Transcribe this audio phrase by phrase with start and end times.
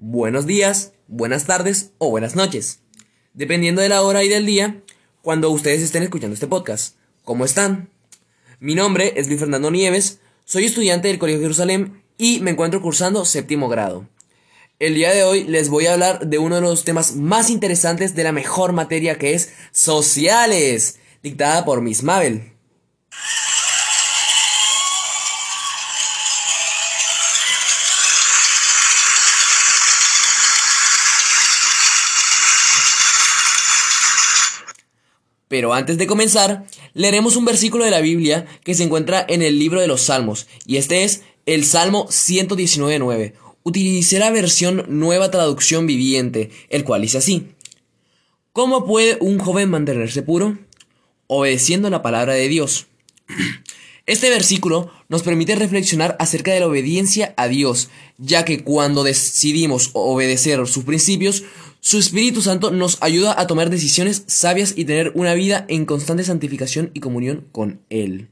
[0.00, 2.80] buenos días, buenas tardes o buenas noches,
[3.34, 4.82] dependiendo de la hora y del día
[5.20, 6.96] cuando ustedes estén escuchando este podcast.
[7.22, 7.90] ¿Cómo están?
[8.60, 13.26] Mi nombre es Luis Fernando Nieves, soy estudiante del Colegio Jerusalén y me encuentro cursando
[13.26, 14.08] séptimo grado.
[14.78, 18.14] El día de hoy les voy a hablar de uno de los temas más interesantes
[18.14, 22.54] de la mejor materia que es sociales, dictada por Miss Mabel.
[35.50, 36.64] Pero antes de comenzar,
[36.94, 40.46] leeremos un versículo de la Biblia que se encuentra en el libro de los Salmos,
[40.64, 43.32] y este es el Salmo 119.9.
[43.64, 47.48] Utilicé la versión Nueva Traducción Viviente, el cual dice así.
[48.52, 50.56] ¿Cómo puede un joven mantenerse puro?
[51.26, 52.86] Obedeciendo la palabra de Dios.
[54.06, 59.90] Este versículo nos permite reflexionar acerca de la obediencia a Dios, ya que cuando decidimos
[59.92, 61.44] obedecer sus principios,
[61.80, 66.24] su Espíritu Santo nos ayuda a tomar decisiones sabias y tener una vida en constante
[66.24, 68.28] santificación y comunión con Él.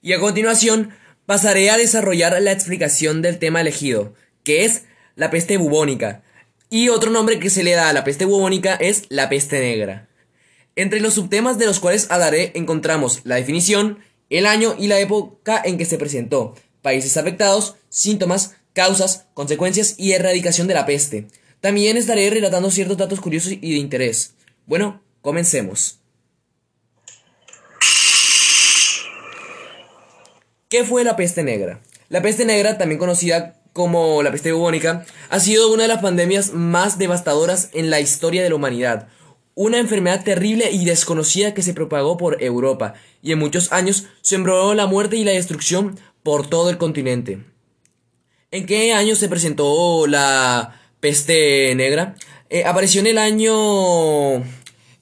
[0.00, 0.90] Y a continuación
[1.26, 4.14] pasaré a desarrollar la explicación del tema elegido,
[4.44, 4.84] que es
[5.16, 6.22] la peste bubónica.
[6.70, 10.08] Y otro nombre que se le da a la peste bubónica es la peste negra.
[10.76, 13.98] Entre los subtemas de los cuales hablaré encontramos la definición,
[14.30, 20.12] el año y la época en que se presentó, países afectados, síntomas, causas, consecuencias y
[20.12, 21.26] erradicación de la peste.
[21.60, 24.34] También estaré relatando ciertos datos curiosos y de interés.
[24.66, 25.98] Bueno, comencemos.
[30.68, 31.80] ¿Qué fue la peste negra?
[32.10, 36.52] La peste negra, también conocida como la peste bubónica, ha sido una de las pandemias
[36.52, 39.08] más devastadoras en la historia de la humanidad.
[39.54, 42.92] Una enfermedad terrible y desconocida que se propagó por Europa
[43.22, 47.38] y en muchos años sembró la muerte y la destrucción por todo el continente.
[48.50, 52.14] ¿En qué año se presentó la peste negra?
[52.50, 54.44] Eh, apareció en el año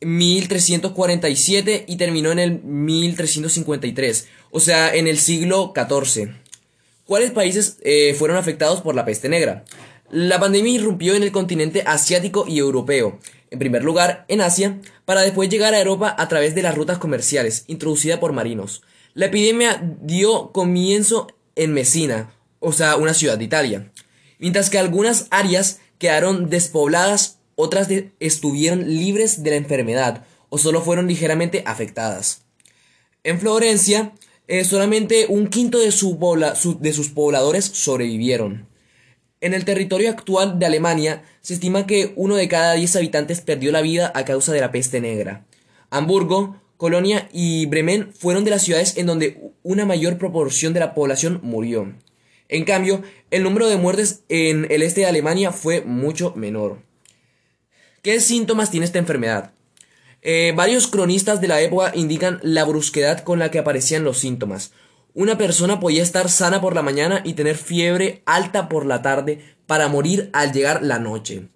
[0.00, 6.30] 1347 y terminó en el 1353 o sea, en el siglo XIV.
[7.04, 9.64] ¿Cuáles países eh, fueron afectados por la peste negra?
[10.10, 13.18] La pandemia irrumpió en el continente asiático y europeo,
[13.50, 16.98] en primer lugar en Asia, para después llegar a Europa a través de las rutas
[16.98, 18.82] comerciales, introducida por marinos.
[19.14, 23.90] La epidemia dio comienzo en Messina, o sea, una ciudad de Italia,
[24.38, 27.88] mientras que algunas áreas quedaron despobladas, otras
[28.20, 32.42] estuvieron libres de la enfermedad o solo fueron ligeramente afectadas.
[33.24, 34.12] En Florencia,
[34.46, 38.68] eh, solamente un quinto de, de sus pobladores sobrevivieron.
[39.40, 43.72] En el territorio actual de Alemania se estima que uno de cada diez habitantes perdió
[43.72, 45.44] la vida a causa de la peste negra.
[45.90, 50.94] Hamburgo, Colonia y Bremen fueron de las ciudades en donde una mayor proporción de la
[50.94, 51.92] población murió.
[52.48, 53.02] En cambio,
[53.32, 56.86] el número de muertes en el este de Alemania fue mucho menor.
[58.02, 59.52] ¿Qué síntomas tiene esta enfermedad?
[60.22, 64.72] Eh, varios cronistas de la época indican la brusquedad con la que aparecían los síntomas.
[65.14, 69.56] Una persona podía estar sana por la mañana y tener fiebre alta por la tarde
[69.66, 71.48] para morir al llegar la noche.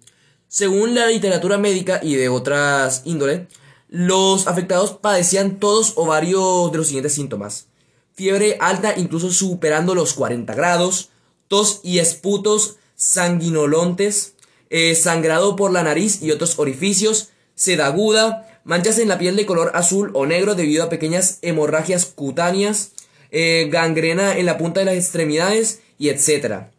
[0.49, 3.47] Según la literatura médica y de otras índole,
[3.87, 7.67] los afectados padecían todos o varios de los siguientes síntomas.
[8.13, 11.09] Fiebre alta incluso superando los 40 grados,
[11.47, 14.35] tos y esputos sanguinolentes,
[14.75, 19.45] eh, sangrado por la nariz y otros orificios, sed aguda, manchas en la piel de
[19.45, 22.93] color azul o negro debido a pequeñas hemorragias cutáneas,
[23.29, 26.69] eh, gangrena en la punta de las extremidades y etc.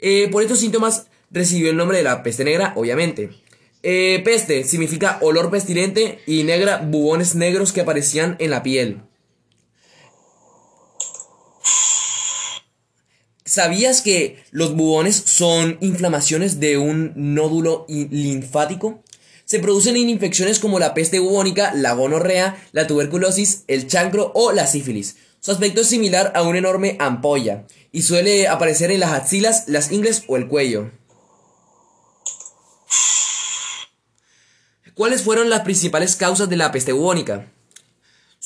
[0.00, 3.30] Eh, por estos síntomas recibió el nombre de la peste negra, obviamente.
[3.82, 9.02] Peste significa olor pestilente y negra bubones negros que aparecían en la piel.
[13.54, 19.04] ¿Sabías que los bubones son inflamaciones de un nódulo linfático?
[19.44, 24.50] Se producen en infecciones como la peste bubónica, la gonorrea, la tuberculosis, el chancro o
[24.50, 25.18] la sífilis.
[25.38, 29.92] Su aspecto es similar a una enorme ampolla y suele aparecer en las axilas, las
[29.92, 30.90] ingles o el cuello.
[34.94, 37.52] ¿Cuáles fueron las principales causas de la peste bubónica?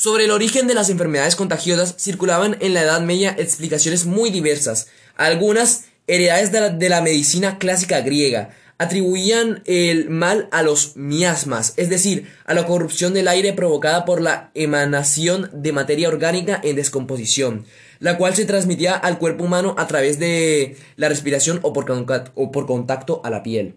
[0.00, 4.86] Sobre el origen de las enfermedades contagiosas circulaban en la Edad Media explicaciones muy diversas.
[5.16, 12.28] Algunas heredades de la, medicina clásica griega atribuían el mal a los miasmas, es decir,
[12.44, 17.64] a la corrupción del aire provocada por la emanación de materia orgánica en descomposición,
[17.98, 21.90] la cual se transmitía al cuerpo humano a través de la respiración o por,
[22.36, 23.74] o por contacto a la piel.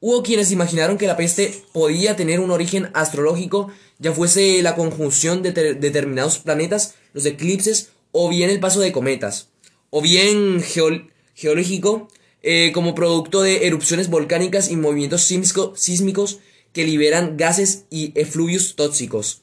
[0.00, 5.42] Hubo quienes imaginaron que la peste podía tener un origen astrológico, ya fuese la conjunción
[5.42, 9.48] de determinados planetas, los eclipses, o bien el paso de cometas,
[9.90, 10.62] o bien
[11.34, 12.08] geológico,
[12.42, 16.38] eh, como producto de erupciones volcánicas y movimientos sísmicos
[16.72, 19.40] que liberan gases y efluvios tóxicos.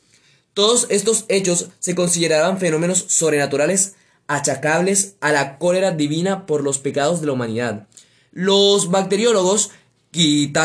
[0.54, 3.96] Todos estos hechos se consideraban fenómenos sobrenaturales
[4.28, 7.88] achacables a la cólera divina por los pecados de la humanidad.
[8.32, 9.72] Los bacteriólogos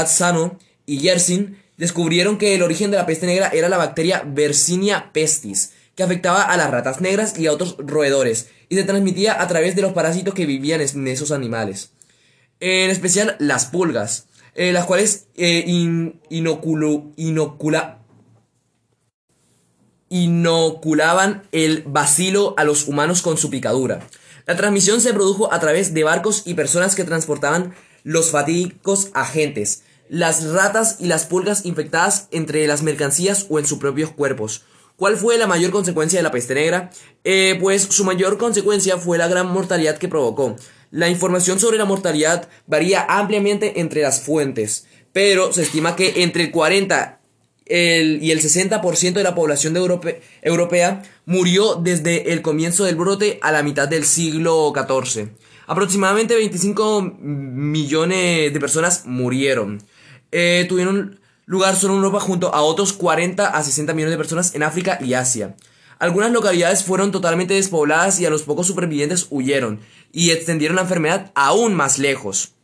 [0.07, 5.11] Sano y Yersin descubrieron que el origen de la peste negra era la bacteria Yersinia
[5.13, 9.49] pestis, que afectaba a las ratas negras y a otros roedores, y se transmitía a
[9.49, 11.93] través de los parásitos que vivían en esos animales.
[12.61, 15.65] En especial las pulgas, eh, las cuales eh,
[20.09, 24.01] inoculaban el bacilo a los humanos con su picadura.
[24.47, 27.75] La transmisión se produjo a través de barcos y personas que transportaban
[28.09, 33.77] los fatídicos agentes, las ratas y las pulgas infectadas entre las mercancías o en sus
[33.77, 34.65] propios cuerpos.
[34.97, 36.91] ¿Cuál fue la mayor consecuencia de la peste negra?
[37.23, 40.57] Eh, pues su mayor consecuencia fue la gran mortalidad que provocó.
[40.91, 46.45] La información sobre la mortalidad varía ampliamente entre las fuentes, pero se estima que entre
[46.45, 47.21] el 40
[47.67, 49.81] y el 60% de la población de
[50.41, 55.29] europea murió desde el comienzo del brote a la mitad del siglo XIV.
[55.69, 59.83] Aproximadamente 25 millones de personas murieron.
[60.33, 64.55] Eh, tuvieron lugar solo en Europa junto a otros 40 a 60 millones de personas
[64.55, 65.57] en África y Asia.
[65.99, 69.81] Algunas localidades fueron totalmente despobladas y a los pocos supervivientes huyeron
[70.11, 72.55] y extendieron la enfermedad aún más lejos.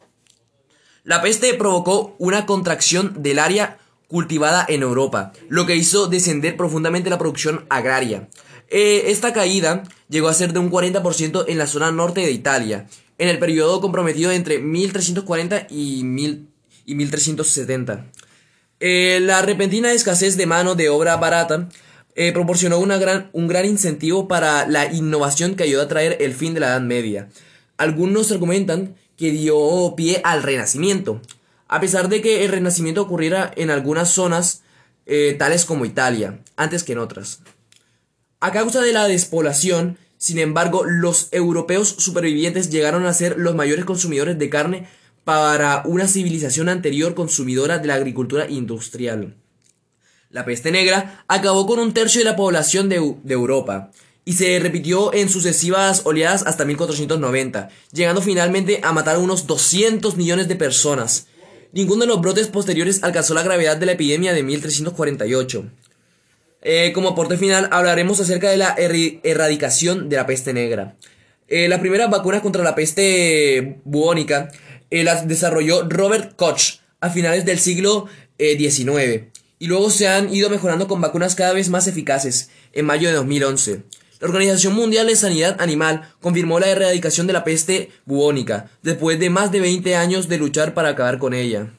[1.02, 3.76] La peste provocó una contracción del área
[4.08, 8.28] cultivada en Europa, lo que hizo descender profundamente la producción agraria.
[8.68, 12.86] Eh, esta caída llegó a ser de un 40% en la zona norte de Italia,
[13.18, 16.00] en el periodo comprometido entre 1340 y,
[16.86, 18.06] y 1370.
[18.80, 21.68] Eh, la repentina escasez de mano de obra barata
[22.16, 26.54] eh, proporcionó gran, un gran incentivo para la innovación que ayudó a traer el fin
[26.54, 27.28] de la Edad Media.
[27.76, 31.20] Algunos argumentan que dio pie al Renacimiento,
[31.68, 34.62] a pesar de que el Renacimiento ocurriera en algunas zonas,
[35.38, 37.40] tales como Italia, antes que en otras.
[38.44, 43.86] A causa de la despoblación, sin embargo, los europeos supervivientes llegaron a ser los mayores
[43.86, 44.86] consumidores de carne
[45.24, 49.34] para una civilización anterior consumidora de la agricultura industrial.
[50.28, 52.96] La peste negra acabó con un tercio de la población de,
[53.32, 53.90] Europa
[54.26, 60.18] y se repitió en sucesivas oleadas hasta 1490, llegando finalmente a matar a unos 200
[60.18, 61.28] millones de personas.
[61.72, 65.64] Ninguno de los brotes posteriores alcanzó la gravedad de la epidemia de 1348.
[66.66, 70.96] Eh, como aporte final hablaremos acerca de la erradicación de la peste negra.
[71.46, 74.50] Eh, la primera vacuna contra la peste bubónica
[74.90, 79.24] eh, las desarrolló Robert Koch a finales del siglo XIX
[79.58, 83.14] y luego se han ido mejorando con vacunas cada vez más eficaces en mayo de
[83.14, 83.82] 2011.
[84.20, 89.28] La Organización Mundial de Sanidad Animal confirmó la erradicación de la peste bubónica después de
[89.28, 91.74] más de 20 años de luchar para acabar con ella.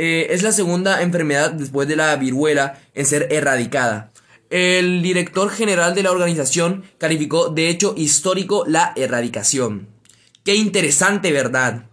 [0.00, 4.12] Eh, es la segunda enfermedad después de la viruela en ser erradicada.
[4.48, 9.88] El director general de la organización calificó de hecho histórico la erradicación.
[10.44, 11.86] Qué interesante, ¿verdad?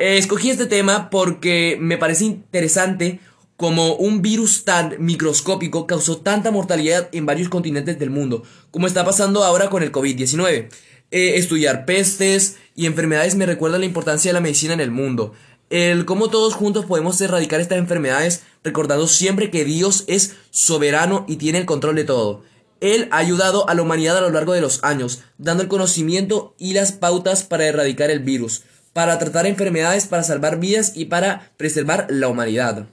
[0.00, 3.20] Eh, escogí este tema porque me parece interesante
[3.56, 8.42] como un virus tan microscópico causó tanta mortalidad en varios continentes del mundo,
[8.72, 10.68] como está pasando ahora con el COVID-19.
[11.12, 15.32] Eh, estudiar pestes y enfermedades me recuerda la importancia de la medicina en el mundo
[15.72, 21.36] el cómo todos juntos podemos erradicar estas enfermedades, recordando siempre que Dios es soberano y
[21.36, 22.42] tiene el control de todo.
[22.82, 26.54] Él ha ayudado a la humanidad a lo largo de los años, dando el conocimiento
[26.58, 31.52] y las pautas para erradicar el virus, para tratar enfermedades, para salvar vidas y para
[31.56, 32.88] preservar la humanidad.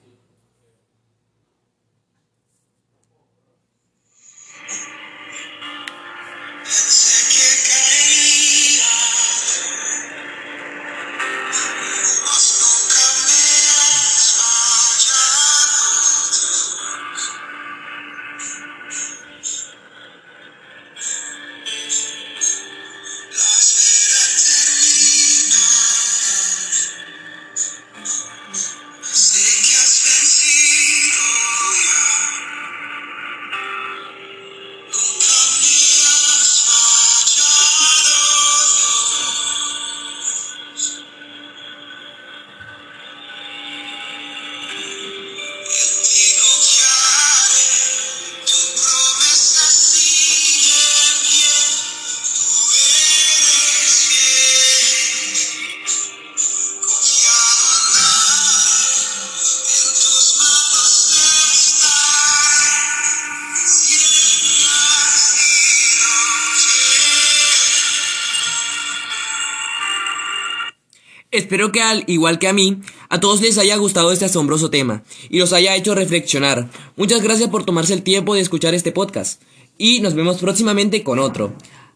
[71.40, 75.04] Espero que al igual que a mí, a todos les haya gustado este asombroso tema
[75.30, 76.70] y los haya hecho reflexionar.
[76.98, 79.42] Muchas gracias por tomarse el tiempo de escuchar este podcast
[79.78, 81.54] y nos vemos próximamente con otro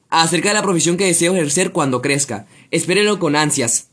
[0.09, 2.47] acerca de la profesión que deseo ejercer cuando crezca.
[2.71, 3.89] Espérenlo con ansias.